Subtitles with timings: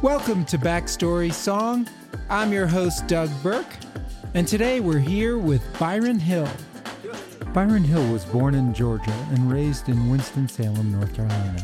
[0.00, 1.86] Welcome to Backstory Song.
[2.30, 3.76] I'm your host, Doug Burke,
[4.32, 6.48] and today we're here with Byron Hill.
[7.52, 11.60] Byron Hill was born in Georgia and raised in Winston-Salem, North Carolina.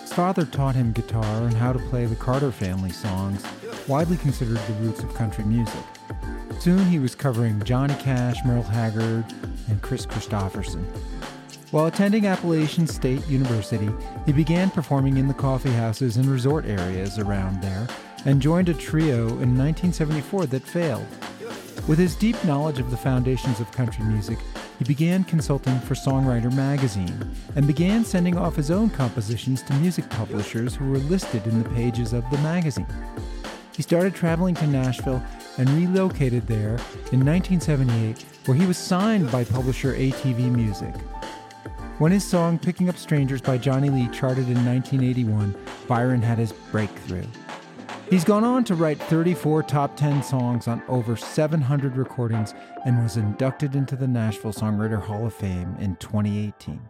[0.00, 3.44] His father taught him guitar and how to play the Carter family songs,
[3.86, 5.84] widely considered the roots of country music.
[6.58, 9.24] Soon he was covering Johnny Cash, Merle Haggard,
[9.68, 10.84] and Kris Kristofferson.
[11.70, 13.90] While attending Appalachian State University,
[14.24, 17.86] he began performing in the coffee houses and resort areas around there
[18.24, 21.06] and joined a trio in 1974 that failed.
[21.86, 24.38] With his deep knowledge of the foundations of country music,
[24.78, 30.08] he began consulting for Songwriter magazine and began sending off his own compositions to music
[30.08, 32.86] publishers who were listed in the pages of the magazine.
[33.76, 35.22] He started traveling to Nashville
[35.58, 36.78] and relocated there
[37.12, 40.94] in 1978, where he was signed by publisher ATV Music.
[41.98, 45.52] When his song Picking Up Strangers by Johnny Lee charted in 1981,
[45.88, 47.26] Byron had his breakthrough.
[48.08, 52.54] He's gone on to write 34 top 10 songs on over 700 recordings
[52.86, 56.80] and was inducted into the Nashville Songwriter Hall of Fame in 2018.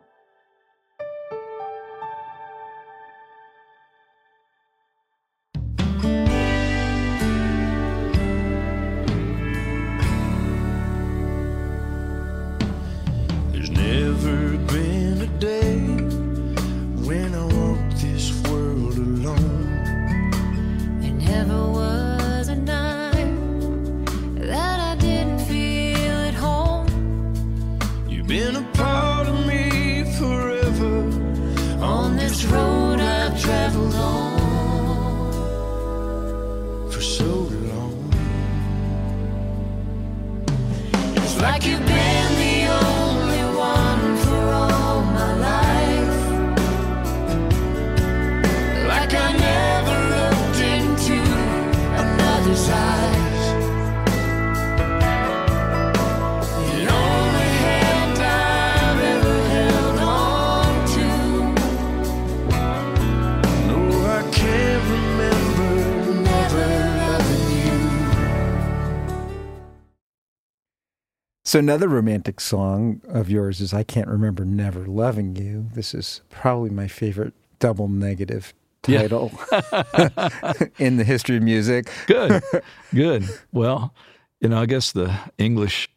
[71.49, 75.71] So, another romantic song of yours is I Can't Remember Never Loving You.
[75.73, 78.53] This is probably my favorite double negative
[78.87, 79.01] Yeah.
[79.01, 79.33] title
[80.79, 81.91] in the history of music.
[82.07, 82.43] Good,
[82.95, 83.25] good.
[83.51, 83.95] Well,
[84.43, 85.89] you know, I guess the English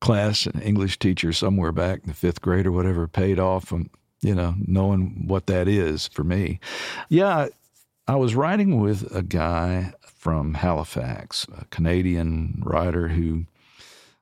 [0.00, 3.90] class and English teacher somewhere back in the fifth grade or whatever paid off from,
[4.20, 6.60] you know, knowing what that is for me.
[7.08, 7.48] Yeah,
[8.06, 13.46] I was writing with a guy from Halifax, a Canadian writer who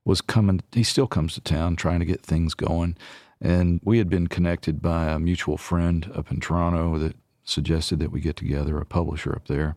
[0.05, 2.97] was coming, he still comes to town trying to get things going.
[3.41, 8.13] And we had been connected by a mutual friend up in Toronto that suggested that
[8.13, 9.77] we get together, a publisher up there.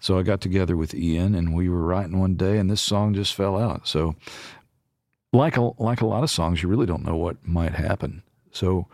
[0.00, 3.14] So I got together with Ian and we were writing one day and this song
[3.14, 3.86] just fell out.
[3.86, 4.16] So
[5.32, 8.22] like a like a lot of songs, you really don't know what might happen.
[8.50, 8.88] So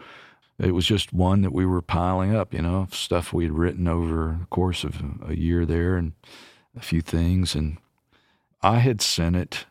[0.59, 3.89] it was just one that we were piling up, you know, stuff we had written
[3.89, 6.13] over the course of a year there and
[6.77, 7.79] a few things and
[8.63, 9.67] I had sent it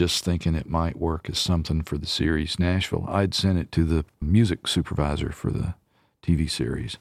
[0.00, 3.04] just thinking it might work as something for the series Nashville.
[3.06, 5.74] I'd sent it to the music supervisor for the
[6.22, 6.96] TV series.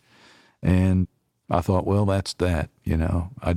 [0.61, 1.07] And
[1.49, 2.69] I thought, well, that's that.
[2.83, 3.55] You know, I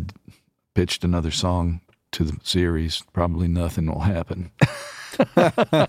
[0.77, 1.81] pitched another song
[2.13, 3.03] to the series.
[3.13, 4.53] Probably nothing will happen.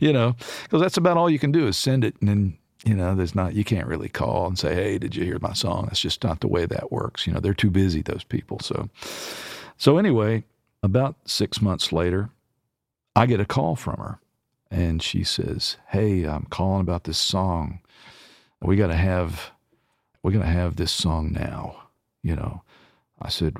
[0.00, 2.94] you know, because that's about all you can do is send it, and then you
[2.94, 5.84] know, there's not you can't really call and say, hey, did you hear my song?
[5.84, 7.26] That's just not the way that works.
[7.26, 8.58] You know, they're too busy those people.
[8.60, 8.88] So,
[9.76, 10.44] so anyway,
[10.82, 12.30] about six months later,
[13.16, 14.20] I get a call from her,
[14.70, 17.80] and she says, hey, I'm calling about this song.
[18.60, 19.52] We got to have
[20.26, 21.84] we're going to have this song now.
[22.22, 22.62] You know,
[23.22, 23.58] I said,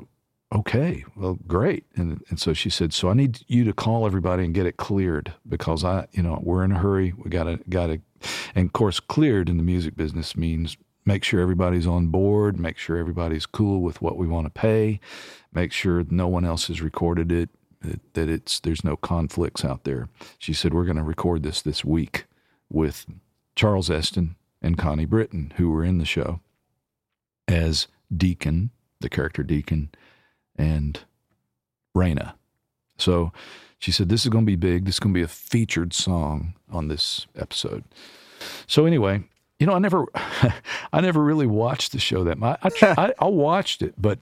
[0.53, 1.85] okay, well, great.
[1.95, 4.77] And, and so she said, so I need you to call everybody and get it
[4.77, 7.15] cleared because I, you know, we're in a hurry.
[7.17, 8.01] We got to, got to,
[8.57, 12.79] and of course, cleared in the music business means make sure everybody's on board, make
[12.79, 14.99] sure everybody's cool with what we want to pay,
[15.55, 17.49] make sure no one else has recorded it,
[17.81, 20.09] that, that it's, there's no conflicts out there.
[20.39, 22.27] She said, we're going to record this this week
[22.71, 23.07] with
[23.55, 26.41] Charles Esten and Connie Britton, who were in the show
[27.49, 28.71] as Deacon,
[29.01, 29.91] the character Deacon,
[30.57, 31.01] and
[31.97, 32.35] Raina.
[32.99, 33.33] So
[33.79, 34.85] she said, This is going to be big.
[34.85, 37.85] This is going to be a featured song on this episode.
[38.67, 39.23] So anyway,
[39.59, 42.61] you know, I never, I never really watched the show that much.
[42.83, 44.19] I, I, I watched it, but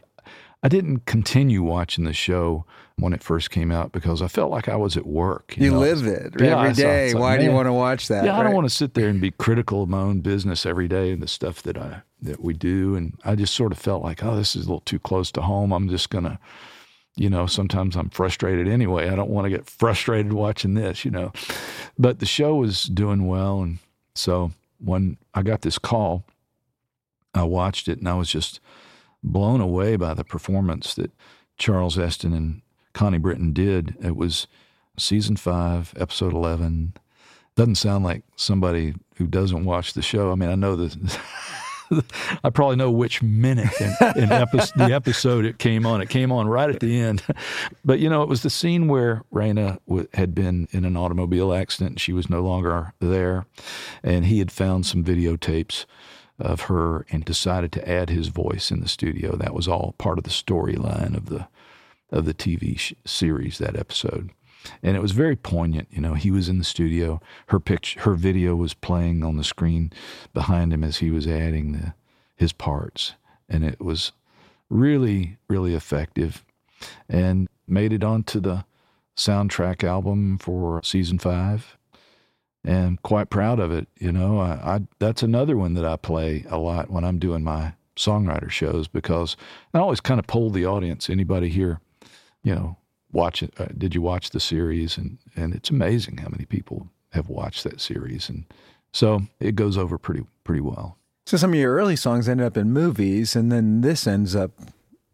[0.64, 2.64] I didn't continue watching the show
[2.96, 5.54] when it first came out because I felt like I was at work.
[5.58, 5.78] You know?
[5.80, 7.12] live it Yeah, every day.
[7.12, 8.24] like, Why do you want to watch that?
[8.24, 10.88] yeah, I don't want to sit there and be critical of my own business every
[10.88, 14.02] day and the stuff that I that we do, and I just sort of felt
[14.02, 15.70] like, oh, this is a little too close to home.
[15.70, 16.38] I'm just gonna,
[17.14, 19.10] you know, sometimes I'm frustrated anyway.
[19.10, 21.30] I don't want to get frustrated watching this, you know.
[21.98, 23.80] But the show was doing well, and
[24.14, 24.52] so
[24.82, 26.24] when I got this call,
[27.34, 28.60] I watched it, and I was just
[29.24, 31.10] blown away by the performance that
[31.56, 32.60] Charles Esten and
[32.92, 33.96] Connie Britton did.
[34.00, 34.46] It was
[34.98, 36.94] season five, episode 11.
[37.56, 40.30] Doesn't sound like somebody who doesn't watch the show.
[40.30, 41.18] I mean, I know the.
[42.42, 46.00] I probably know which minute in, in epi- the episode it came on.
[46.00, 47.22] It came on right at the end.
[47.84, 51.52] But, you know, it was the scene where Raina w- had been in an automobile
[51.52, 53.44] accident and she was no longer there.
[54.02, 55.84] And he had found some videotapes
[56.38, 59.36] of her and decided to add his voice in the studio.
[59.36, 61.48] That was all part of the storyline of the
[62.10, 64.30] of the TV sh- series that episode.
[64.82, 66.14] And it was very poignant, you know.
[66.14, 67.20] He was in the studio.
[67.48, 69.92] Her picture, her video was playing on the screen
[70.32, 71.94] behind him as he was adding the
[72.36, 73.14] his parts,
[73.48, 74.12] and it was
[74.68, 76.44] really, really effective,
[77.08, 78.64] and made it onto the
[79.16, 81.76] soundtrack album for season five
[82.64, 83.88] and quite proud of it.
[83.98, 87.44] You know, I, I, that's another one that I play a lot when I'm doing
[87.44, 89.36] my songwriter shows because
[89.72, 91.08] I always kind of poll the audience.
[91.10, 91.80] Anybody here,
[92.42, 92.76] you know,
[93.12, 93.52] watch it?
[93.58, 94.96] Uh, did you watch the series?
[94.98, 98.44] And and it's amazing how many people have watched that series, and
[98.92, 100.98] so it goes over pretty pretty well.
[101.26, 104.50] So some of your early songs ended up in movies, and then this ends up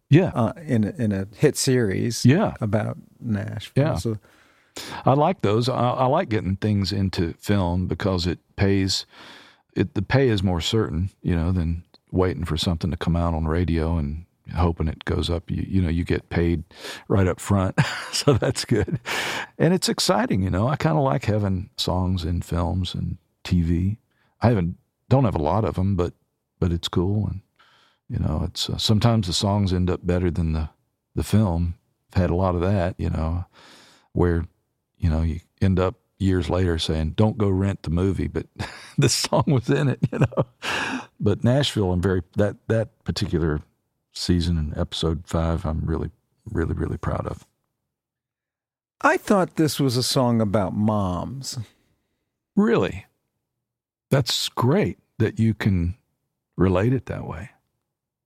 [0.09, 2.25] Yeah, uh, in a, in a hit series.
[2.27, 2.55] yeah.
[2.61, 3.85] about Nashville.
[3.85, 3.95] Yeah.
[3.97, 4.19] So
[5.05, 5.69] I like those.
[5.69, 9.07] I, I like getting things into film because it pays.
[9.75, 13.35] It the pay is more certain, you know, than waiting for something to come out
[13.35, 14.25] on radio and
[14.55, 15.51] hoping it goes up.
[15.51, 16.65] You you know, you get paid
[17.09, 17.79] right up front,
[18.13, 19.01] so that's good,
[19.59, 20.43] and it's exciting.
[20.43, 23.99] You know, I kind of like having songs in films and TV.
[24.41, 24.77] I haven't
[25.09, 26.15] don't have a lot of them, but
[26.59, 27.41] but it's cool, and
[28.09, 30.71] you know, it's uh, sometimes the songs end up better than the
[31.15, 31.75] the film.
[32.13, 33.45] I've had a lot of that, you know,
[34.13, 34.47] where
[35.01, 38.47] you know, you end up years later saying, "Don't go rent the movie," but
[38.99, 40.45] this song was in it, you know.
[41.19, 43.63] But Nashville, I'm very that that particular
[44.13, 46.11] season and episode five, I'm really,
[46.45, 47.47] really, really proud of.
[49.01, 51.59] I thought this was a song about moms.
[52.55, 53.07] Really,
[54.11, 55.97] that's great that you can
[56.57, 57.51] relate it that way.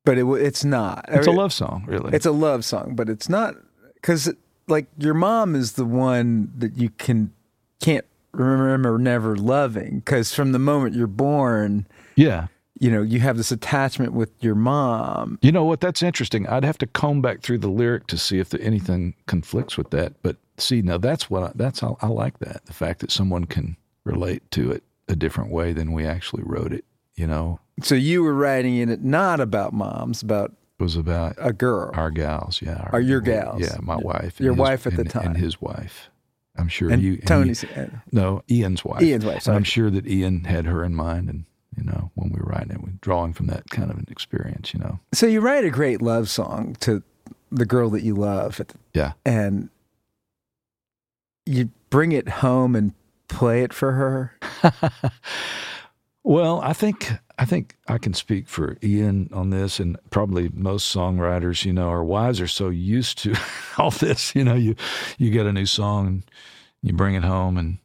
[0.04, 1.04] But it, it's not.
[1.08, 2.14] It's a love song, really.
[2.14, 3.54] It's a love song, but it's not
[3.94, 4.32] because
[4.66, 7.32] like your mom is the one that you can
[7.80, 12.48] can't remember never loving because from the moment you're born, yeah.
[12.78, 15.38] you know you have this attachment with your mom.
[15.42, 15.80] You know what?
[15.80, 16.46] That's interesting.
[16.46, 19.90] I'd have to comb back through the lyric to see if there, anything conflicts with
[19.90, 20.14] that.
[20.22, 23.44] But see, now that's what I, that's I, I like that the fact that someone
[23.44, 26.84] can relate to it a different way than we actually wrote it.
[27.14, 30.52] You know, So you were writing in it not about moms, about
[30.84, 31.90] was about a girl.
[31.94, 32.62] our gals.
[32.62, 33.60] Yeah, our, Or your gals.
[33.60, 34.38] Yeah, my wife.
[34.38, 35.26] and Your his- wife at the and- time.
[35.26, 36.10] and his wife.
[36.56, 39.02] I'm sure and you and Tony's you- no Ian's wife.
[39.02, 39.56] Ian's wife, And sorry.
[39.56, 41.44] I'm sure that Ian had her in mind, and
[41.76, 44.72] you know when we were writing it, we drawing from that kind of an experience.
[44.72, 47.02] You know, So you write a great love song to
[47.50, 49.12] the girl that you love, at the, yeah.
[49.26, 49.68] and
[51.46, 52.92] you bring it home and
[53.28, 54.32] play it for her.
[56.24, 60.94] Well, I think I think I can speak for Ian on this, and probably most
[60.94, 61.66] songwriters.
[61.66, 63.34] You know, our wives are so used to
[63.78, 64.34] all this.
[64.34, 64.74] You know, you
[65.18, 66.22] you get a new song, and
[66.82, 67.76] you bring it home, and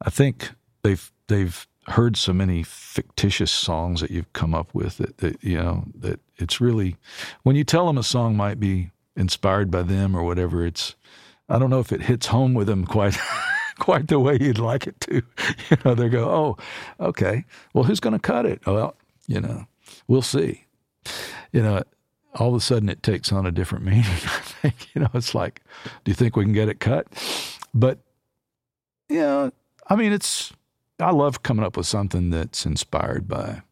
[0.00, 0.50] I think
[0.82, 5.56] they've they've heard so many fictitious songs that you've come up with that, that you
[5.56, 6.96] know that it's really
[7.42, 10.64] when you tell them a song might be inspired by them or whatever.
[10.64, 10.94] It's
[11.48, 13.18] I don't know if it hits home with them quite
[13.80, 15.22] quite the way you'd like it to.
[15.70, 16.56] You know, they go, "Oh,
[17.04, 17.44] okay.
[17.74, 18.96] Well, who's going to cut it?" Oh, well,
[19.26, 19.66] you know,
[20.06, 20.64] we'll see.
[21.52, 21.82] You know,
[22.34, 24.04] all of a sudden it takes on a different meaning.
[24.04, 25.62] I think you know, it's like,
[26.04, 27.06] do you think we can get it cut?
[27.74, 27.98] But
[29.08, 29.52] you know,
[29.88, 30.52] I mean, it's
[30.98, 33.62] I love coming up with something that's inspired by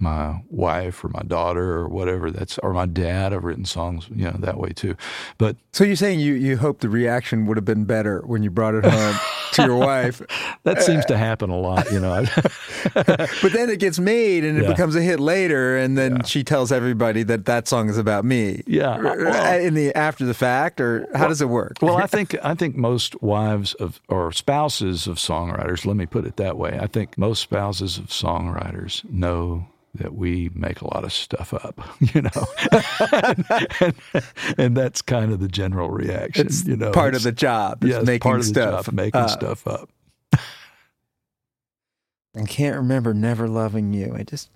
[0.00, 4.24] my wife or my daughter or whatever that's or my dad i've written songs you
[4.24, 4.96] know that way too
[5.38, 8.50] but So you're saying you you hope the reaction would have been better when you
[8.50, 9.14] brought it home
[9.52, 10.22] to your wife,
[10.64, 12.24] that seems to happen a lot you know
[12.94, 14.68] but then it gets made and it Yeah.
[14.70, 18.62] becomes a hit later, and then she tells everybody that that song is about me.
[18.66, 21.76] Yeah, uh, well- uh, in the after the fact, or how does it work?
[21.82, 26.24] well i think i think most wives of or spouses of songwriters let me put
[26.26, 31.04] it that way i think most spouses of songwriters know that we make a lot
[31.04, 32.46] of stuff up, you know,
[33.80, 33.94] and,
[34.56, 36.46] and that's kind of the general reaction.
[36.46, 37.84] it's you know, part of the job.
[37.84, 38.86] Is yeah, making part of the stuff.
[38.86, 39.90] job, making stuff up.
[42.36, 44.14] I can't remember never loving you.
[44.16, 44.50] I just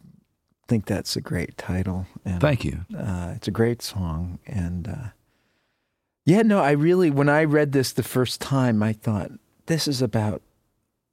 [0.69, 2.07] think that's a great title.
[2.25, 2.85] And, Thank you.
[2.97, 5.09] Uh, it's a great song, and uh,
[6.25, 9.33] yeah, no, I really when I read this the first time, I thought
[9.67, 10.43] this is about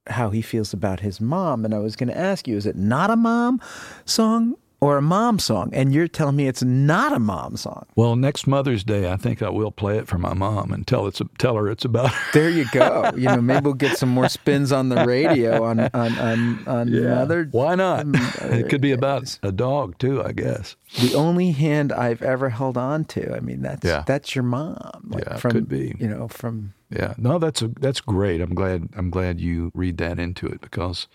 [0.08, 2.76] how he feels about his mom, and I was going to ask you, is it
[2.76, 3.60] not a mom
[4.04, 5.70] song or a mom song?
[5.72, 7.86] And you're telling me it's not a mom song.
[7.94, 11.06] Well, next Mother's Day, I think I will play it for my mom and tell
[11.06, 12.30] it's tell her it's about her.
[12.32, 13.12] There you go.
[13.16, 17.04] you know, maybe we'll get some more spins on the radio on on on, on
[17.04, 17.48] Mother.
[17.52, 18.06] Why not?
[18.06, 20.74] Mother um, it could be about uh, a dog too, I guess.
[21.00, 23.36] the only hand I've ever held on to.
[23.36, 24.02] I mean, that's Yeah.
[24.04, 24.90] that's your mom.
[25.10, 25.94] Like Yeah, from, could be.
[26.00, 28.40] You know, from Yeah, no, that's a that's great.
[28.40, 31.08] I'm glad I'm glad you read that into it because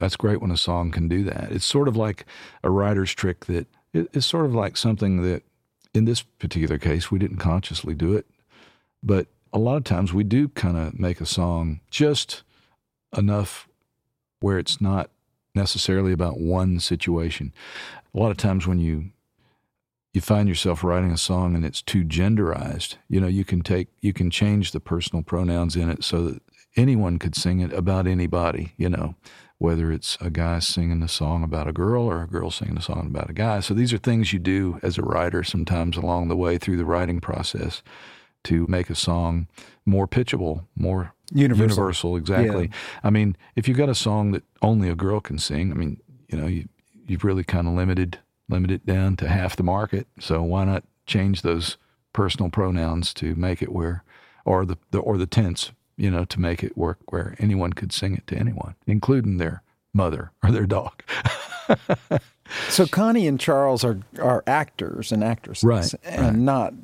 [0.00, 1.50] that's great when a song can do that.
[1.52, 2.26] It's sort of like
[2.62, 5.42] a writer's trick that it- it's sort of like something that
[5.94, 8.26] in this particular case we didn't consciously do it,
[9.02, 12.42] but a lot of times we do kind of make a song just
[13.16, 13.68] enough
[14.40, 15.10] where it's not
[15.54, 17.52] necessarily about one situation.
[18.14, 19.10] A lot of times when you
[20.14, 23.88] you find yourself writing a song and it's too genderized, you know, you can take
[24.00, 26.42] you can change the personal pronouns in it so that
[26.76, 29.16] anyone could sing it about anybody, you know,
[29.58, 32.82] whether it's a guy singing a song about a girl or a girl singing a
[32.82, 33.58] song about a guy.
[33.58, 36.84] So these are things you do as a writer sometimes along the way through the
[36.84, 37.82] writing process
[38.44, 39.48] to make a song
[39.84, 41.64] more pitchable, more Universal.
[41.64, 42.70] universal exactly.
[43.02, 46.00] I mean, if you've got a song that only a girl can sing, I mean,
[46.28, 46.68] you know, you
[47.06, 48.18] you've really kind of limited
[48.48, 50.06] limit it down to half the market.
[50.20, 51.76] So why not change those
[52.12, 54.04] personal pronouns to make it where,
[54.44, 57.92] or the, the or the tense, you know, to make it work where anyone could
[57.92, 61.02] sing it to anyone, including their mother or their dog.
[62.68, 66.34] So Connie and Charles are are actors and actresses, Right, and right.
[66.34, 66.74] not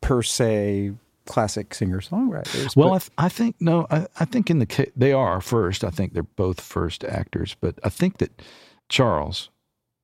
[0.00, 0.92] per se
[1.26, 2.74] classic singer songwriters.
[2.74, 5.84] Well, I, th- I think no, I, I think in the ca- they are first.
[5.84, 8.40] I think they're both first actors, but I think that
[8.88, 9.50] Charles,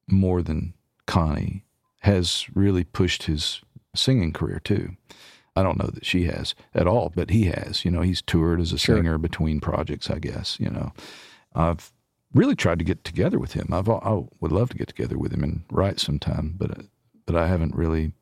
[0.06, 0.74] more than
[1.06, 1.64] Connie,
[2.00, 3.60] has really pushed his
[3.94, 4.96] singing career too.
[5.56, 7.84] I don't know that she has at all, but he has.
[7.84, 8.96] You know, he's toured as a Sure.
[8.96, 10.10] singer between projects.
[10.10, 10.58] I guess.
[10.60, 10.92] You know,
[11.54, 11.90] I've
[12.34, 13.68] really tried to get together with him.
[13.72, 16.84] I've I would love to get together with him and write sometime, but
[17.24, 18.12] but I haven't really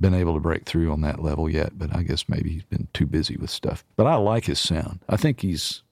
[0.00, 1.76] been able to break through on that level yet.
[1.78, 3.84] But I guess maybe he's been too busy with stuff.
[3.96, 5.00] But I like his sound.
[5.08, 5.82] I think he's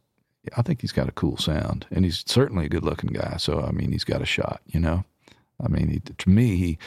[0.57, 3.37] I think he's got a cool sound, and he's certainly a good looking guy.
[3.39, 4.61] So I mean, he's got a shot.
[4.67, 5.05] You know,
[5.63, 6.79] I mean, he, to me, he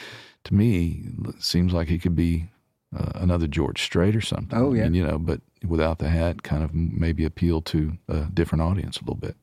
[0.44, 1.04] to me
[1.38, 2.50] seems like he could be
[2.96, 4.58] uh, another George Strait or something.
[4.58, 4.82] Oh, I yeah.
[4.84, 8.98] mean, you know, but without the hat, kind of maybe appeal to a different audience
[8.98, 9.36] a little bit.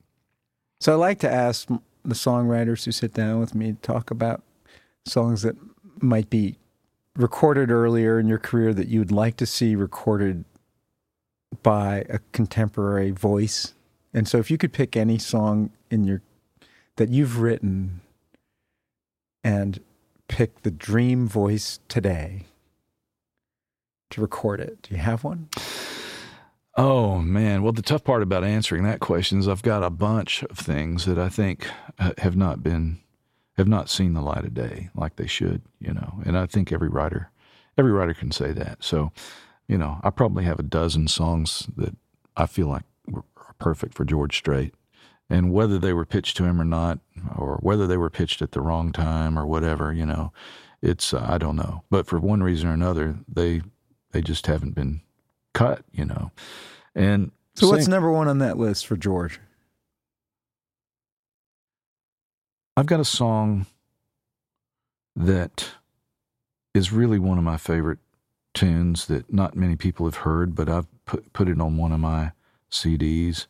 [0.80, 1.68] so I like to ask
[2.06, 4.44] the songwriters who sit down with me to talk about
[5.06, 5.56] songs that
[6.02, 6.58] might be
[7.16, 10.44] recorded earlier in your career that you would like to see recorded
[11.62, 13.74] by a contemporary voice.
[14.14, 16.22] And so if you could pick any song in your
[16.96, 18.02] that you've written
[19.44, 19.80] and
[20.28, 22.46] pick the dream voice today
[24.10, 24.82] to record it.
[24.84, 25.50] Do you have one?
[26.76, 30.44] Oh man, well the tough part about answering that question is I've got a bunch
[30.44, 31.68] of things that I think
[32.00, 33.00] uh, have not been
[33.58, 36.22] have not seen the light of day like they should, you know.
[36.26, 37.30] And I think every writer
[37.78, 38.84] every writer can say that.
[38.84, 39.12] So,
[39.68, 41.96] you know, I probably have a dozen songs that
[42.36, 42.84] I feel like
[43.14, 43.24] are
[43.60, 44.74] perfect for George Strait.
[45.34, 47.00] And whether they were pitched to him or not,
[47.36, 50.32] or whether they were pitched at the wrong time or whatever, you know,
[50.80, 51.82] it's uh, I don't know.
[51.90, 53.64] But for one reason or another, they
[54.12, 55.02] they just haven't been
[55.56, 56.30] cut, you know.
[56.94, 59.40] And So what's number one on that list for George?
[62.78, 63.66] I've got a song
[65.16, 65.72] that
[66.76, 68.00] is really one of my favorite
[68.54, 72.00] tunes that not many people have heard, but I've put put it on one of
[72.00, 72.34] my
[72.70, 73.48] CDs.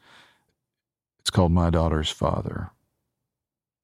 [1.24, 2.72] It's called My Daughter's Father.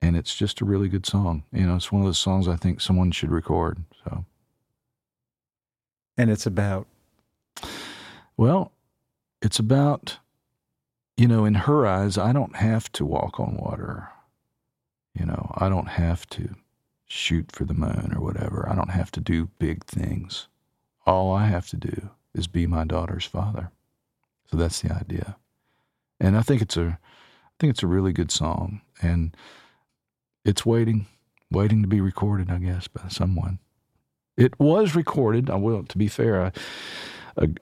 [0.02, 1.44] And it's just a really good song.
[1.54, 3.84] You know, it's one of those songs I think someone should record.
[4.04, 4.26] So,
[6.18, 6.88] And it's about
[8.38, 8.72] well,
[9.42, 10.20] it's about
[11.20, 14.10] you know, in her eyes, I don't have to walk on water.
[15.14, 16.56] You know, I don't have to
[17.08, 18.66] shoot for the moon or whatever.
[18.70, 20.48] I don't have to do big things.
[21.06, 23.70] All I have to do is be my daughter's father.
[24.50, 25.36] So that's the idea.
[26.22, 27.00] And I think it's a
[27.60, 29.36] think it's a really good song and
[30.46, 31.08] it's waiting
[31.52, 33.60] waiting to be recorded, I guess, by someone.
[34.38, 36.52] It was recorded, I will to be fair,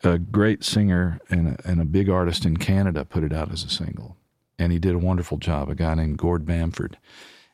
[0.03, 3.63] a great singer and a, and a big artist in Canada put it out as
[3.63, 4.17] a single.
[4.59, 6.97] And he did a wonderful job, a guy named Gord Bamford.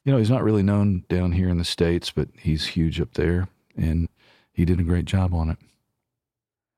[0.05, 3.13] You know, he's not really known down here in the States, but he's huge up
[3.13, 3.47] there.
[3.75, 4.09] And
[4.53, 5.57] he did a great job on it.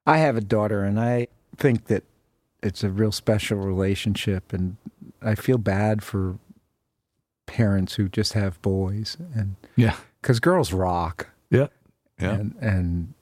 [0.06, 2.04] I have a daughter, and I think that
[2.62, 4.78] it's a real special relationship, and
[5.26, 6.38] I feel bad for
[7.46, 9.96] parents who just have boys, and Yeah.
[10.22, 11.68] because girls rock, Yeah.
[12.20, 12.32] Yeah.
[12.34, 13.14] and and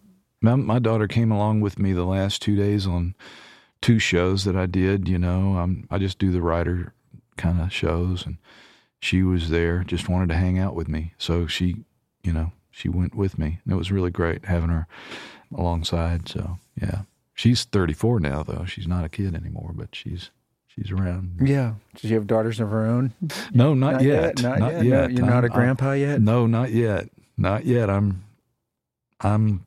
[0.42, 3.16] My, my daughter came along with me the last two days on
[3.82, 5.08] two shows that I did.
[5.08, 6.94] You know, I'm, I just do the writer
[7.38, 8.38] kind of shows, and
[9.00, 11.14] she was there, just wanted to hang out with me.
[11.18, 11.86] So she,
[12.24, 13.60] you know, she went with me.
[13.64, 14.88] And it was really great having her
[15.56, 16.28] alongside.
[16.30, 17.02] So yeah,
[17.34, 18.66] she's 34 now, though.
[18.66, 20.30] She's not a kid anymore, but she's
[20.76, 21.40] she's around.
[21.44, 21.74] yeah.
[21.96, 23.14] Does she have daughters of her own?
[23.54, 24.42] No, not, yet.
[24.42, 24.84] Not, Not yet.
[24.86, 25.12] yet.
[25.12, 26.22] No, you're not a I'm- I'm- grandpa yet.
[26.22, 27.10] No, not yet.
[27.38, 27.90] Not yet.
[27.90, 28.24] I'm
[29.22, 29.66] I'm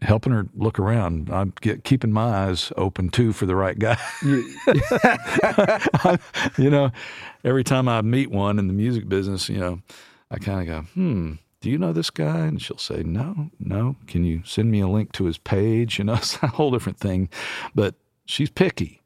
[0.00, 1.30] helping her look around.
[1.30, 3.96] I'm get, keeping my eyes open too for the right guy.
[6.58, 6.90] you know,
[7.44, 9.80] every time I meet one in the music business, you know,
[10.30, 13.96] I kind of go, "Hmm, do you know this guy?" And she'll say, "No, no.
[14.06, 16.98] Can you send me a link to his page?" You know, it's a whole different
[16.98, 17.28] thing.
[17.74, 17.94] But
[18.26, 19.00] she's picky.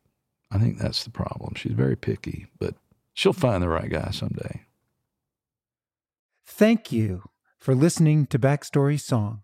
[0.50, 1.54] I think that's the problem.
[1.54, 2.74] She's very picky, but
[3.14, 4.62] she'll find the right guy someday.
[6.46, 7.24] Thank you
[7.58, 9.42] for listening to Backstory Song.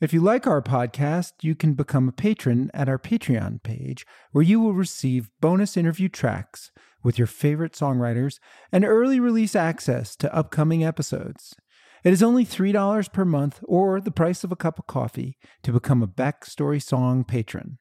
[0.00, 4.42] If you like our podcast, you can become a patron at our Patreon page, where
[4.42, 6.72] you will receive bonus interview tracks
[7.04, 8.38] with your favorite songwriters
[8.72, 11.54] and early release access to upcoming episodes.
[12.02, 15.72] It is only $3 per month or the price of a cup of coffee to
[15.72, 17.78] become a Backstory Song patron.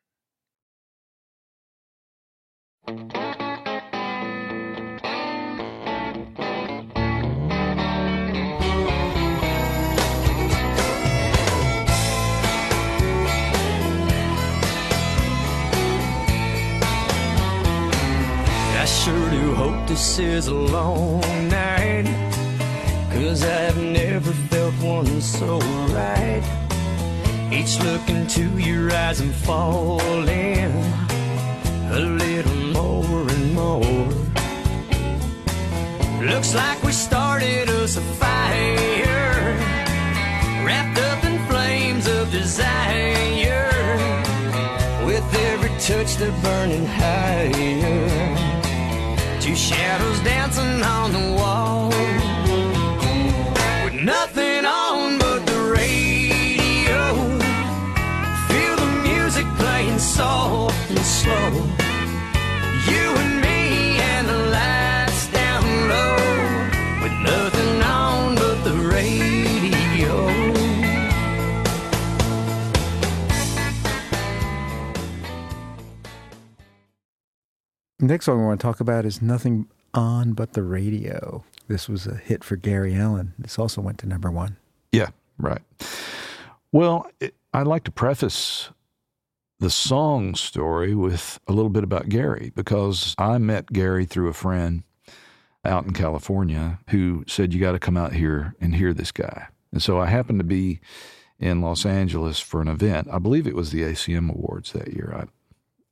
[2.88, 2.94] I
[18.86, 22.06] sure do hope this is a long night.
[23.14, 25.60] Cause I've never felt one so
[25.94, 26.42] right.
[27.52, 31.11] Each look into your eyes and falling
[31.92, 34.08] a little more and more.
[36.24, 39.58] Looks like we started us a fire,
[40.66, 43.70] wrapped up in flames of desire.
[45.06, 47.52] With every touch, they're burning higher.
[49.42, 51.90] Two shadows dancing on the wall.
[53.84, 57.02] With nothing on but the radio.
[58.48, 61.71] Feel the music playing soft and slow.
[78.04, 81.44] Next song we want to talk about is Nothing On But the Radio.
[81.68, 83.36] This was a hit for Gary Allan.
[83.38, 84.58] This also went to number one.
[84.92, 85.62] Yeah, right.
[86.72, 88.72] Well, it, I'd like to preface
[89.60, 94.34] the song story with a little bit about Gary because I met Gary through a
[94.34, 94.82] friend
[95.64, 99.46] out in California who said, You got to come out here and hear this guy.
[99.72, 100.80] And so I happened to be
[101.40, 103.10] in Los Angeles for an event.
[103.12, 105.14] I believe it was the ACM Awards that year.
[105.16, 105.26] I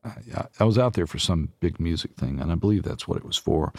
[0.04, 3.08] Uh, I, I was out there for some big music thing, and I believe that's
[3.08, 3.74] what it was for.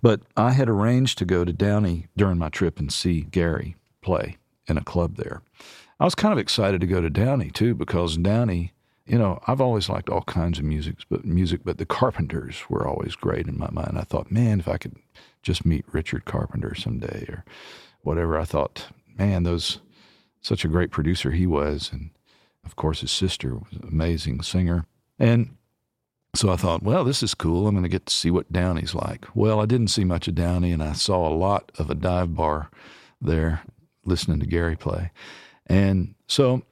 [0.00, 4.38] But I had arranged to go to Downey during my trip and see Gary play
[4.66, 5.42] in a club there.
[6.00, 8.72] I was kind of excited to go to Downey too because Downey,
[9.06, 12.86] you know, I've always liked all kinds of music, but music, but the Carpenters were
[12.86, 13.96] always great in my mind.
[13.96, 14.96] I thought, man, if I could
[15.42, 17.44] just meet Richard Carpenter someday or
[18.02, 19.78] whatever, I thought, man, those
[20.40, 22.10] such a great producer he was, and
[22.64, 24.86] of course his sister was an amazing singer.
[25.18, 25.56] And
[26.34, 27.66] so I thought, well, this is cool.
[27.66, 29.26] I'm going to get to see what Downey's like.
[29.34, 32.34] Well, I didn't see much of Downey, and I saw a lot of a dive
[32.34, 32.70] bar
[33.20, 33.62] there
[34.04, 35.10] listening to Gary play.
[35.66, 36.62] And so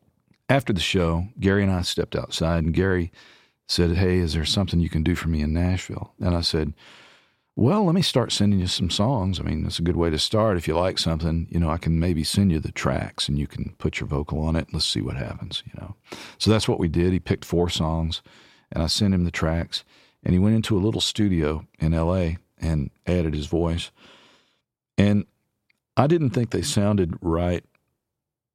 [0.48, 3.12] after the show, Gary and I stepped outside, and Gary
[3.68, 6.14] said, Hey, is there something you can do for me in Nashville?
[6.20, 6.72] And I said,
[7.56, 9.40] Well, let me start sending you some songs.
[9.40, 10.56] I mean, that's a good way to start.
[10.56, 13.46] If you like something, you know, I can maybe send you the tracks and you
[13.46, 14.68] can put your vocal on it.
[14.72, 15.96] Let's see what happens, you know.
[16.38, 17.12] So that's what we did.
[17.12, 18.22] He picked four songs,
[18.72, 19.84] and I sent him the tracks,
[20.22, 23.90] and he went into a little studio in LA and added his voice.
[24.96, 25.26] And
[25.96, 27.64] I didn't think they sounded right.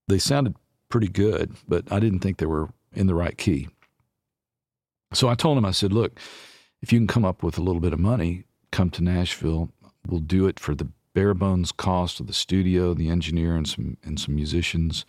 [0.07, 0.55] They sounded
[0.89, 3.67] pretty good, but I didn't think they were in the right key.
[5.13, 6.19] So I told him, I said, look,
[6.81, 8.44] if you can come up with a little bit of money,
[8.75, 9.69] come to Nashville.
[10.05, 13.95] We'll do it for the bare bones cost of the studio, the engineer, and some
[14.03, 15.05] and some musicians,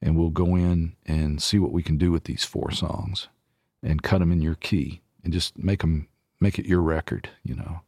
[0.00, 3.26] and we'll go in and see what we can do with these four songs,
[3.82, 6.06] and cut them in your key, and just make them
[6.38, 7.80] make it your record, you know.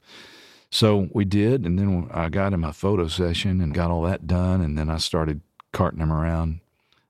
[0.73, 4.27] So we did, and then I got him a photo session and got all that
[4.27, 5.41] done, and then I started
[5.73, 6.59] carting them around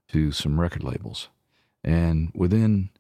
[0.09, 1.30] to some record labels,
[1.82, 2.90] and within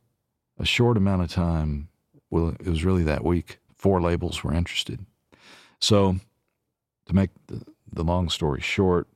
[0.58, 1.88] a short amount of time,
[2.30, 5.04] well, it was really that week, four labels were interested.
[5.80, 6.16] So
[7.06, 7.62] to make the,
[7.92, 9.08] the long story short,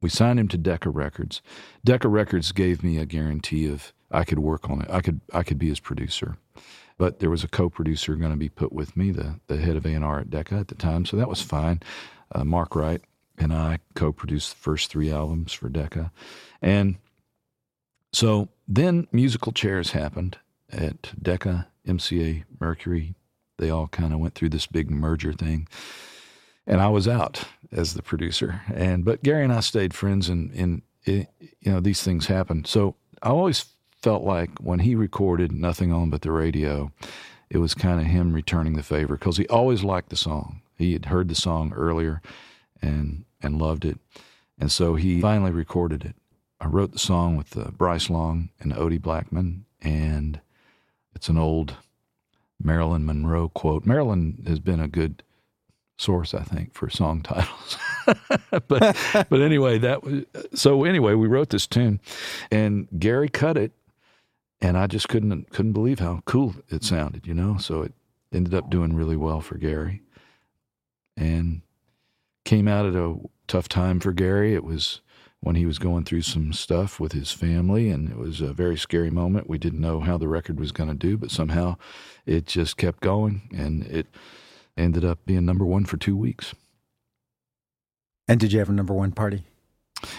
[0.00, 1.42] we signed him to Decca Records.
[1.84, 4.90] Decca Records gave me a guarantee of I could work on it.
[4.90, 6.36] I could I could be his producer.
[6.98, 9.86] But there was a co-producer going to be put with me, the the head of
[9.86, 11.80] A&R at Decca at the time, so that was fine.
[12.32, 13.02] Uh, Mark Wright
[13.38, 16.12] and I co-produced the first three albums for Decca,
[16.60, 16.96] and
[18.12, 20.38] so then musical chairs happened
[20.70, 23.14] at Decca, MCA, Mercury.
[23.60, 25.68] They all kind of went through this big merger thing,
[26.66, 28.62] and I was out as the producer.
[28.72, 31.28] And but Gary and I stayed friends, and and it,
[31.60, 32.64] you know these things happen.
[32.64, 33.66] So I always
[34.00, 36.90] felt like when he recorded "Nothing On But the Radio,"
[37.50, 40.62] it was kind of him returning the favor because he always liked the song.
[40.78, 42.22] He had heard the song earlier,
[42.80, 43.98] and and loved it,
[44.58, 46.16] and so he finally recorded it.
[46.62, 50.40] I wrote the song with uh, Bryce Long and Odie Blackmon, and
[51.14, 51.76] it's an old
[52.62, 53.86] Marilyn Monroe quote.
[53.86, 55.22] Marilyn has been a good
[55.98, 57.76] source, I think, for song titles.
[58.68, 58.96] but
[59.28, 60.84] but anyway, that was so.
[60.84, 62.00] Anyway, we wrote this tune,
[62.50, 63.72] and Gary cut it,
[64.60, 67.26] and I just couldn't couldn't believe how cool it sounded.
[67.26, 67.92] You know, so it
[68.32, 70.02] ended up doing really well for Gary,
[71.16, 71.62] and
[72.44, 74.54] came out at a tough time for Gary.
[74.54, 75.00] It was
[75.40, 78.76] when he was going through some stuff with his family, and it was a very
[78.76, 79.48] scary moment.
[79.48, 81.76] We didn't know how the record was going to do, but somehow
[82.26, 84.06] it just kept going, and it
[84.76, 86.54] ended up being number one for two weeks.
[88.28, 89.42] And did you have a number one party?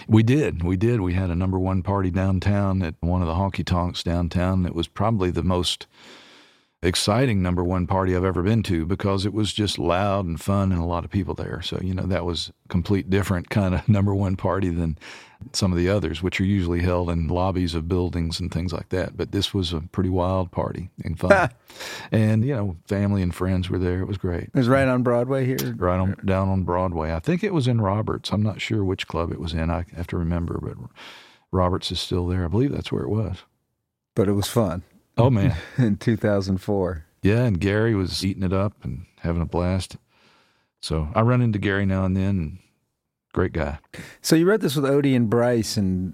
[0.06, 0.62] We did.
[0.62, 1.00] We did.
[1.00, 4.66] We had a number one party downtown at one of the honky tonks downtown.
[4.66, 5.86] It was probably the most
[6.82, 10.72] exciting number one party I've ever been to because it was just loud and fun
[10.72, 11.62] and a lot of people there.
[11.62, 14.98] So, you know, that was complete different kind of number one party than
[15.52, 18.88] some of the others, which are usually held in lobbies of buildings and things like
[18.90, 19.16] that.
[19.16, 21.50] But this was a pretty wild party and fun.
[22.12, 24.00] and, you know, family and friends were there.
[24.00, 24.44] It was great.
[24.44, 25.74] It was right on Broadway here.
[25.76, 27.12] Right on down on Broadway.
[27.12, 28.32] I think it was in Roberts.
[28.32, 29.70] I'm not sure which club it was in.
[29.70, 30.76] I have to remember, but
[31.52, 32.44] Roberts is still there.
[32.44, 33.38] I believe that's where it was.
[34.14, 34.82] But it was fun
[35.16, 35.56] Oh man.
[35.78, 37.04] in 2004.
[37.22, 39.96] Yeah, and Gary was eating it up and having a blast.
[40.80, 42.58] So I run into Gary now and then.
[43.32, 43.78] Great guy.
[44.20, 46.12] So you wrote this with Odie and Bryce, and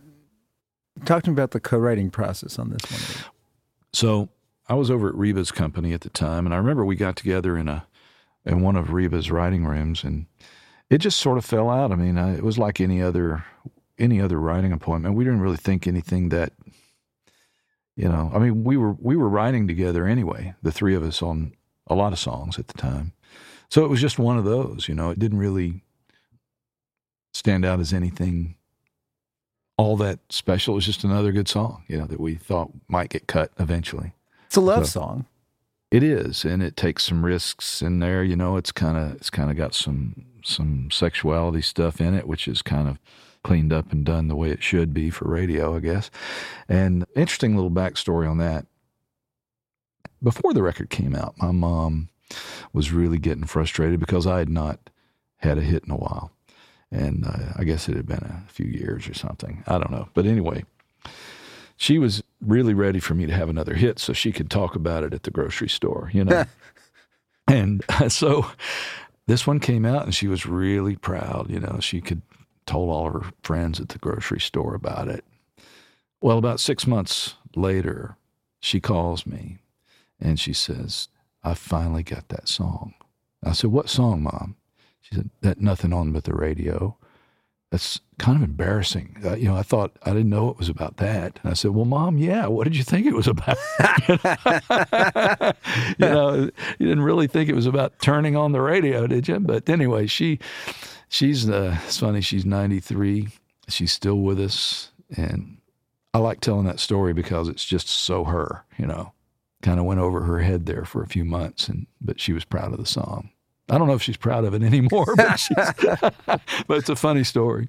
[1.05, 3.33] talk to me about the co-writing process on this one.
[3.93, 4.29] So
[4.69, 7.57] I was over at Reba's company at the time, and I remember we got together
[7.57, 7.87] in a
[8.45, 10.27] in one of Reba's writing rooms, and
[10.91, 11.91] it just sort of fell out.
[11.91, 13.45] I mean, I, it was like any other
[13.99, 15.17] any other writing appointment.
[15.17, 16.53] We didn't really think anything that
[17.99, 18.31] you know.
[18.35, 21.53] I mean, we were we were writing together anyway, the three of us on
[21.89, 23.13] a lot of songs at the time.
[23.69, 25.11] So it was just one of those, you know.
[25.11, 25.83] It didn't really
[27.35, 28.55] stand out as anything
[29.77, 30.75] all that special.
[30.75, 34.13] It was just another good song, you know, that we thought might get cut eventually.
[34.47, 35.27] It's a love So- song.
[35.91, 38.23] It is, and it takes some risks in there.
[38.23, 42.29] You know, it's kind of it's kind of got some some sexuality stuff in it,
[42.29, 42.99] which is kind of
[43.43, 46.11] cleaned up and done the way it should be for radio, I guess.
[46.69, 48.67] And interesting little backstory on that.
[50.23, 52.09] Before the record came out, my mom
[52.73, 54.91] was really getting frustrated because I had not
[55.39, 56.33] had a hit in a while,
[56.91, 59.63] and uh, I guess it had been a few years or something.
[59.67, 60.65] I don't know, but anyway,
[61.77, 65.05] she was really ready for me to have another hit so she could talk about
[65.05, 66.45] it at the grocery store, you know.
[67.47, 68.51] and so
[69.27, 71.79] this one came out and she was really proud, you know.
[71.81, 72.23] She could
[72.69, 75.25] told all her friends at the grocery store about it.
[76.21, 78.17] Well, about 6 months later,
[78.61, 79.59] she calls me
[80.21, 81.09] and she says,
[81.43, 82.95] "I finally got that song."
[83.43, 84.57] I said, "What song, mom?"
[85.01, 86.97] She said, "That nothing on but the radio."
[87.71, 89.19] That's kind of embarrassing.
[89.23, 91.39] Uh, you know, I thought I didn't know it was about that.
[91.43, 92.47] And I said, "Well, mom, yeah.
[92.47, 93.59] What did you think it was about?"
[95.99, 99.39] you know, you didn't really think it was about turning on the radio, did you?
[99.39, 100.39] But anyway, she
[101.09, 102.21] she's uh, it's funny.
[102.21, 103.29] She's ninety three.
[103.69, 105.59] She's still with us, and
[106.15, 108.65] I like telling that story because it's just so her.
[108.79, 109.13] You know,
[109.63, 112.45] kind of went over her head there for a few months, and but she was
[112.45, 113.31] proud of the song.
[113.71, 115.49] I don't know if she's proud of it anymore, but
[116.27, 117.69] but it's a funny story.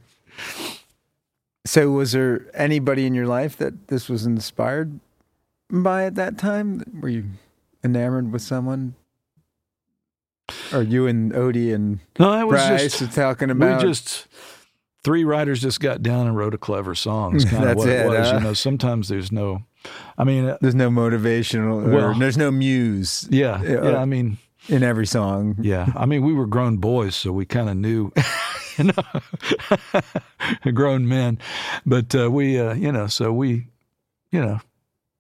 [1.66, 5.00] So, was there anybody in your life that this was inspired
[5.70, 6.84] by at that time?
[7.00, 7.26] Were you
[7.84, 8.96] enamored with someone?
[10.74, 13.82] Or you and Odie and No, that was Bryce just talking about?
[13.82, 14.28] we just
[15.04, 17.36] three writers just got down and wrote a clever song.
[17.36, 18.32] It's kind of what it, it, was.
[18.32, 19.64] You know, sometimes there's no.
[20.18, 23.80] I mean, uh, there's no motivational, or Well- there's no muse yeah, Yeah, yeah.
[23.80, 25.56] uh, I mean, in every song.
[25.62, 28.12] Yeah, I mean, we were grown boys, so we kind of knew,
[28.78, 31.40] you know, grown men,
[31.86, 33.68] but uh, we, uh, you know, so we,
[34.32, 34.60] you know,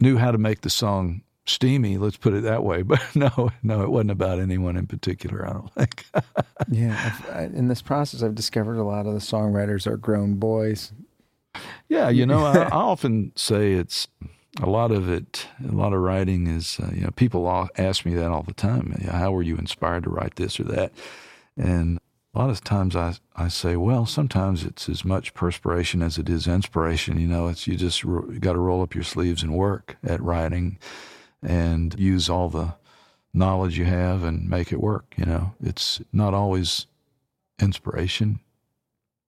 [0.02, 1.98] knew how to make the song steamy.
[1.98, 2.82] Let's put it that way.
[2.90, 5.48] But no, no, it wasn't about anyone in particular.
[5.48, 6.06] I don't think.
[6.72, 10.36] Yeah, I've, I, in this process, I've discovered a lot of the songwriters are grown
[10.36, 10.92] boys.
[11.88, 14.08] Yeah, you know, I, I often say it's
[14.62, 15.48] a lot of it.
[15.68, 18.54] A lot of writing is, uh, you know, people all ask me that all the
[18.54, 18.92] time.
[19.10, 20.92] How were you inspired to write this or that?
[21.58, 22.00] And
[22.34, 26.30] a lot of times I I say, well, sometimes it's as much perspiration as it
[26.30, 27.20] is inspiration.
[27.20, 30.22] You know, it's you just ro- got to roll up your sleeves and work at
[30.22, 30.78] writing,
[31.42, 32.76] and use all the
[33.34, 35.14] knowledge you have and make it work.
[35.18, 36.88] You know, it's not always
[37.60, 38.40] inspiration.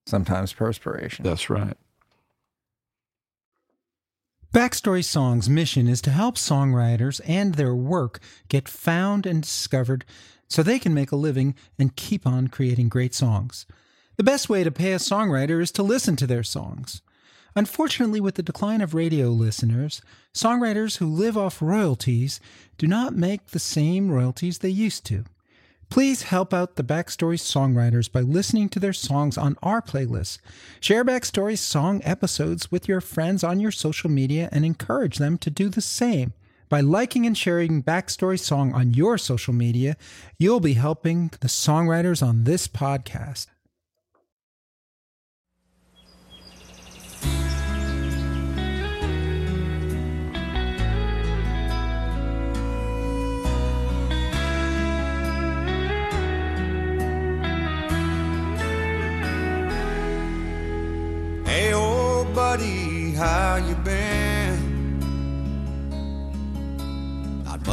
[0.06, 1.24] Sometimes perspiration.
[1.24, 1.78] That's right.
[4.54, 8.19] Backstory Song's mission is to help songwriters and their work
[8.50, 10.04] get found and discovered
[10.50, 13.65] so they can make a living and keep on creating great songs.
[14.17, 17.02] The best way to pay a songwriter is to listen to their songs.
[17.56, 20.02] Unfortunately, with the decline of radio listeners,
[20.34, 22.40] songwriters who live off royalties
[22.78, 25.26] do not make the same royalties they used to.
[25.90, 30.40] Please help out the Backstory songwriters by listening to their songs on our playlist.
[30.80, 35.50] Share Backstory song episodes with your friends on your social media and encourage them to
[35.50, 36.32] do the same.
[36.70, 39.98] By liking and sharing Backstory Song on your social media,
[40.40, 43.48] you'll be helping the songwriters on this podcast.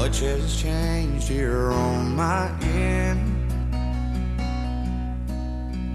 [0.09, 3.21] Much has changed here on my end.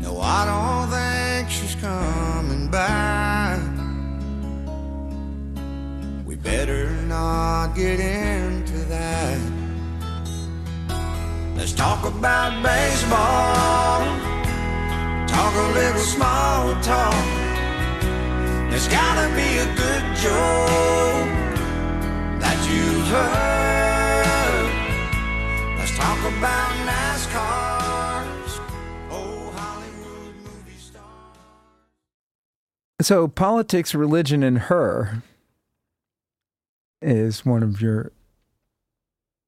[0.04, 3.60] No, I don't think she's coming back.
[6.28, 9.40] We better not get into that.
[11.58, 14.06] Let's talk about baseball.
[15.28, 17.26] Talk a little small talk.
[18.70, 21.30] There's gotta be a good joke
[22.42, 23.73] that you've heard.
[25.96, 28.60] Let's talk about NASCAR's
[29.12, 31.38] old Hollywood movie stars.
[33.02, 35.22] So, Politics, Religion, and Her
[37.00, 38.12] is one of your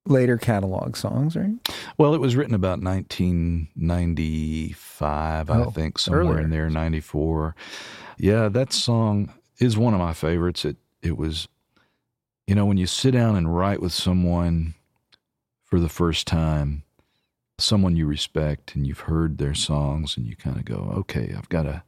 [0.06, 1.56] later catalog songs, right?
[1.98, 6.42] Well, it was written about 1995, I Oh, think, somewhere earlier.
[6.42, 7.56] in there, 94.
[8.20, 10.64] Yeah, that song is one of my favorites.
[10.64, 11.48] It it was,
[12.46, 14.75] you know, when you sit down and write with someone
[15.66, 16.84] for the first time,
[17.58, 21.50] someone you respect and you've heard their songs, and you kind of go, okay, I've
[21.50, 21.84] got to.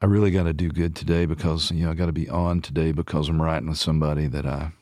[0.00, 2.60] I really got to do good today because you know I got to be on
[2.60, 4.72] today because I'm writing with somebody that I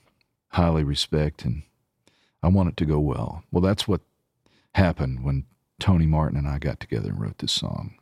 [0.48, 1.62] highly respect and
[2.42, 3.44] I want it to go well.
[3.52, 4.00] Well, that's what
[4.74, 5.44] happened when
[5.78, 7.94] Tony Martin and I got together and wrote this song.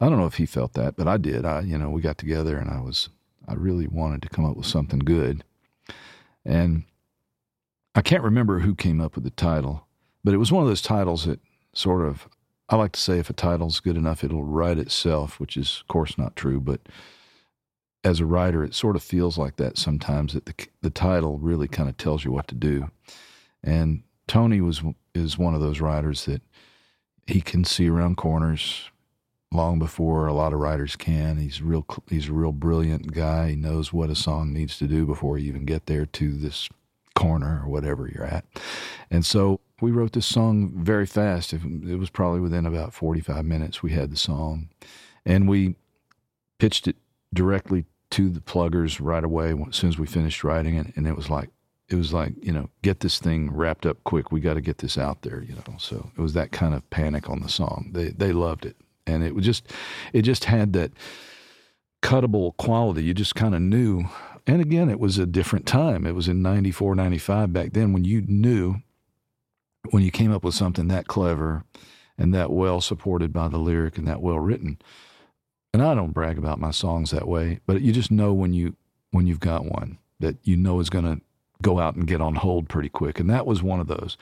[0.00, 1.44] I don't know if he felt that, but I did.
[1.44, 3.10] I, you know, we got together and I was,
[3.46, 5.44] I really wanted to come up with something good.
[6.44, 6.84] And
[7.94, 9.86] I can't remember who came up with the title,
[10.22, 11.40] but it was one of those titles that
[11.74, 12.28] sort of,
[12.68, 15.88] I like to say if a title's good enough, it'll write itself, which is, of
[15.88, 16.80] course, not true, but
[18.04, 21.68] as a writer, it sort of feels like that sometimes that the, the title really
[21.68, 22.90] kind of tells you what to do.
[23.62, 24.82] And Tony was
[25.14, 26.40] is one of those writers that
[27.26, 28.90] he can see around corners
[29.52, 31.36] long before a lot of writers can.
[31.36, 33.50] He's real he's a real brilliant guy.
[33.50, 36.68] He knows what a song needs to do before you even get there to this
[37.20, 38.44] corner or whatever you're at.
[39.10, 41.52] And so we wrote this song very fast.
[41.52, 44.70] It was probably within about 45 minutes we had the song.
[45.26, 45.76] And we
[46.58, 46.96] pitched it
[47.34, 51.14] directly to the pluggers right away as soon as we finished writing it and it
[51.14, 51.48] was like
[51.88, 54.78] it was like you know get this thing wrapped up quick we got to get
[54.78, 57.88] this out there you know so it was that kind of panic on the song
[57.92, 58.74] they they loved it
[59.06, 59.72] and it was just
[60.12, 60.90] it just had that
[62.02, 64.04] cuttable quality you just kind of knew
[64.46, 68.04] and again it was a different time it was in 94 95 back then when
[68.04, 68.76] you knew
[69.90, 71.64] when you came up with something that clever
[72.18, 74.78] and that well supported by the lyric and that well written
[75.72, 78.76] and I don't brag about my songs that way, but you just know when you
[79.12, 81.20] when you've got one that you know is going to
[81.62, 84.16] go out and get on hold pretty quick, and that was one of those.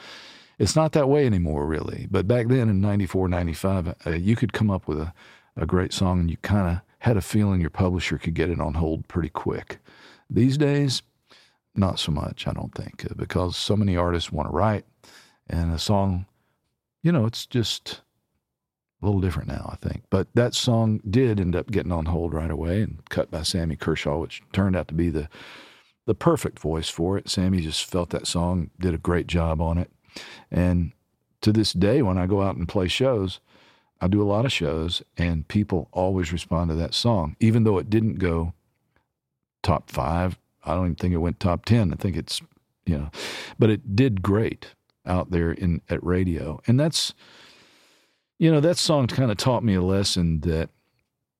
[0.58, 2.08] It's not that way anymore, really.
[2.10, 5.12] But back then in 94, 95, uh, you could come up with a,
[5.56, 8.60] a great song and you kind of had a feeling your publisher could get it
[8.60, 9.78] on hold pretty quick.
[10.30, 11.02] These days,
[11.74, 14.84] not so much, I don't think, uh, because so many artists want to write,
[15.48, 16.26] and a song,
[17.02, 18.02] you know, it's just
[19.00, 20.02] a little different now, I think.
[20.10, 23.76] But that song did end up getting on hold right away and cut by Sammy
[23.76, 25.28] Kershaw, which turned out to be the
[26.06, 27.28] the perfect voice for it.
[27.28, 29.90] Sammy just felt that song, did a great job on it.
[30.50, 30.92] And
[31.42, 33.40] to this day, when I go out and play shows,
[34.00, 37.76] I do a lot of shows, and people always respond to that song, even though
[37.76, 38.54] it didn't go
[39.62, 40.38] top five.
[40.64, 41.92] I don't even think it went top 10.
[41.92, 42.40] I think it's,
[42.84, 43.10] you know,
[43.58, 44.74] but it did great
[45.06, 46.60] out there in at radio.
[46.66, 47.14] And that's,
[48.38, 50.70] you know, that song kind of taught me a lesson that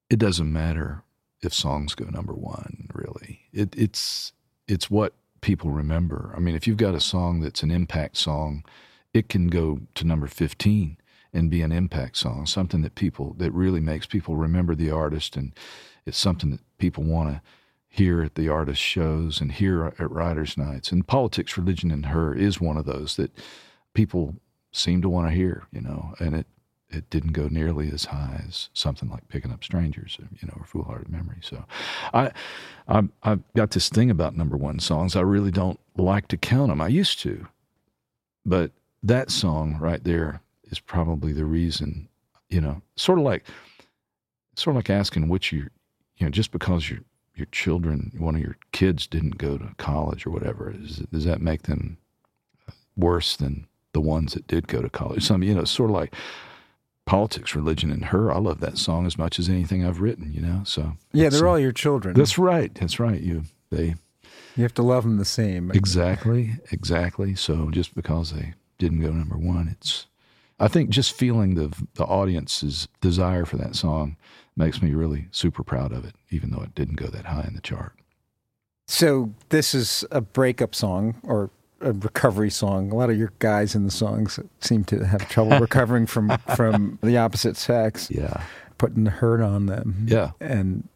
[0.08, 1.02] it doesn't matter
[1.42, 3.40] if songs go number one, really.
[3.52, 4.32] It, it's,
[4.66, 6.32] it's what people remember.
[6.36, 8.64] I mean, if you've got a song that's an impact song,
[9.12, 10.96] it can go to number 15
[11.32, 15.36] and be an impact song, something that people, that really makes people remember the artist.
[15.36, 15.52] And
[16.06, 17.42] it's something that people want to
[17.88, 20.92] hear at the artist shows and here at writers' nights.
[20.92, 23.32] And politics, religion, and her is one of those that
[23.94, 24.36] people
[24.72, 26.46] seem to want to hear, you know, and it,
[26.90, 30.64] it didn't go nearly as high as something like picking up strangers, you know, or
[30.64, 31.38] Fool Hearted Memory.
[31.40, 31.64] So,
[32.14, 32.30] I,
[32.86, 35.16] I, I've got this thing about number one songs.
[35.16, 36.80] I really don't like to count them.
[36.80, 37.46] I used to,
[38.44, 38.70] but
[39.02, 42.08] that song right there is probably the reason.
[42.50, 43.44] You know, sort of like,
[44.56, 45.68] sort of like asking which you,
[46.16, 47.00] you know, just because your
[47.38, 51.40] your children, one of your kids didn't go to college or whatever, is, does that
[51.40, 51.98] make them
[52.96, 55.24] worse than the ones that did go to college?
[55.24, 56.14] Some, you know, sort of like
[57.06, 58.30] politics, religion, and her.
[58.30, 60.32] I love that song as much as anything I've written.
[60.32, 62.14] You know, so Yeah, they're uh, all your children.
[62.14, 62.72] That's right.
[62.74, 63.20] That's right.
[63.20, 63.94] You they
[64.56, 65.70] you have to love them the same.
[65.70, 67.34] exactly exactly.
[67.34, 70.06] So just because they didn't go number one, it's
[70.60, 74.16] I think just feeling the the audience's desire for that song
[74.58, 77.54] makes me really super proud of it, even though it didn't go that high in
[77.54, 77.92] the chart.
[78.86, 82.90] So this is a breakup song or a recovery song.
[82.90, 86.98] A lot of your guys in the songs seem to have trouble recovering from from
[87.02, 88.42] the opposite sex, Yeah,
[88.78, 90.06] putting the hurt on them.
[90.08, 90.32] yeah.
[90.40, 90.88] And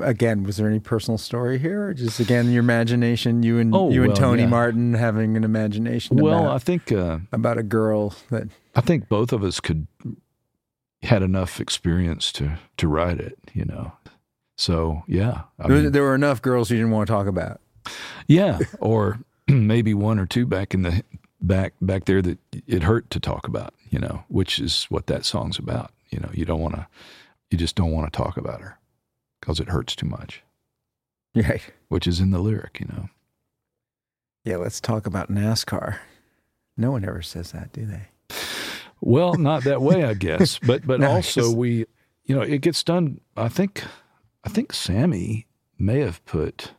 [0.00, 3.42] again, was there any personal story here, or just again your imagination?
[3.42, 4.48] You and Oh, you and well, Tony yeah.
[4.48, 9.08] Martin having an imagination Well, about, I think uh, about a girl that I think
[9.08, 9.86] both of us could
[11.06, 13.38] had enough experience to to write it.
[13.54, 13.92] You know,
[14.56, 17.60] so yeah, I there, mean, there were enough girls you didn't want to talk about.
[18.26, 21.02] yeah, or maybe one or two back in the
[21.40, 23.72] back back there that it hurt to talk about.
[23.90, 25.90] You know, which is what that song's about.
[26.10, 26.86] You know, you don't want to,
[27.50, 28.78] you just don't want to talk about her
[29.40, 30.42] because it hurts too much,
[31.34, 31.62] Right.
[31.88, 32.78] which is in the lyric.
[32.80, 33.08] You know.
[34.44, 34.56] Yeah.
[34.56, 35.98] Let's talk about NASCAR.
[36.76, 38.08] No one ever says that, do they?
[39.00, 40.58] Well, not that way, I guess.
[40.58, 41.86] But but No, also we,
[42.24, 43.20] you know, it gets done.
[43.36, 43.84] I think,
[44.44, 45.46] I think Sammy
[45.78, 46.72] may have put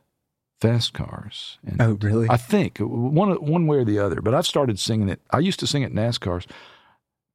[0.59, 1.59] fast cars.
[1.65, 2.27] In Oh, really?
[2.29, 4.21] I think one one way or the other.
[4.21, 5.21] But I've started singing it.
[5.31, 6.45] I used to sing it NASCARs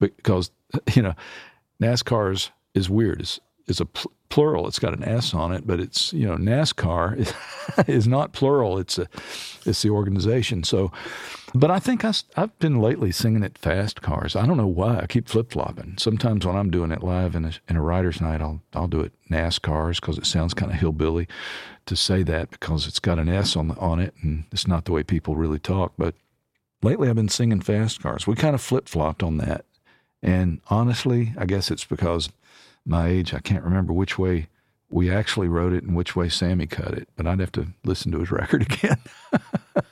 [0.01, 0.51] because
[0.95, 1.15] you know
[1.81, 3.21] NASCARs is weird.
[3.21, 4.67] It's it's a pl- plural.
[4.67, 7.35] It's got an S on it, but it's you know NASCAR
[7.87, 8.79] is, not plural.
[8.79, 9.07] It's a
[9.67, 10.65] it's the organization.
[10.65, 10.91] So,
[11.55, 14.35] but I think I, have been lately singing it fast cars.
[14.35, 15.01] I don't know why.
[15.01, 15.97] I keep flip flopping.
[15.99, 19.01] Sometimes when I'm doing it live in a, in a writer's night, I'll I'll do
[19.01, 21.29] it NASCARs because it sounds kind of hillbilly
[21.85, 24.87] to say that because it's got an S on the, on it and it's not
[24.87, 25.93] the way people really talk.
[25.99, 26.15] But
[26.83, 28.27] lately I've been singing fast cars.
[28.27, 29.67] We kind of flip flopped on that.
[30.23, 32.31] And honestly, I guess it's because
[32.85, 34.49] my age, I can't remember which way
[34.91, 38.13] we actually wrote it and which way Sammy cut it, but I'd have to listen
[38.13, 38.99] to his record again.